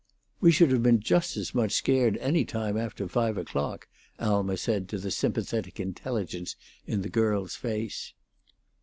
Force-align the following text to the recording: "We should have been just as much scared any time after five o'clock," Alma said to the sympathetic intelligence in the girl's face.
"We 0.39 0.51
should 0.51 0.71
have 0.71 0.81
been 0.81 0.99
just 0.99 1.37
as 1.37 1.53
much 1.53 1.73
scared 1.73 2.17
any 2.17 2.43
time 2.43 2.75
after 2.75 3.07
five 3.07 3.37
o'clock," 3.37 3.87
Alma 4.17 4.57
said 4.57 4.89
to 4.89 4.97
the 4.97 5.11
sympathetic 5.11 5.79
intelligence 5.79 6.55
in 6.87 7.03
the 7.03 7.07
girl's 7.09 7.55
face. 7.55 8.15